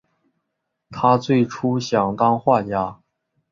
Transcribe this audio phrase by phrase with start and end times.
[0.89, 3.01] 他最初想当画家。